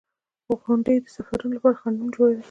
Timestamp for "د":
1.01-1.05